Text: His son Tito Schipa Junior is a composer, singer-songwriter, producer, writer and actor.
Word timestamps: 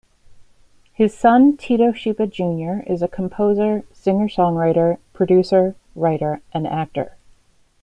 His 0.93 1.15
son 1.15 1.57
Tito 1.57 1.91
Schipa 1.91 2.27
Junior 2.27 2.83
is 2.87 3.03
a 3.03 3.07
composer, 3.07 3.83
singer-songwriter, 3.93 4.97
producer, 5.13 5.75
writer 5.93 6.41
and 6.55 6.65
actor. 6.65 7.17